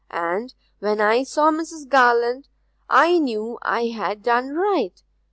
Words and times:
And 0.09 0.55
when 0.79 0.99
I 0.99 1.21
saw 1.21 1.51
Mrs. 1.51 1.87
Garland 1.87 2.47
I 2.89 3.19
knew 3.19 3.59
I 3.61 3.89
had 3.89 4.23
done 4.23 4.49
right. 4.55 4.99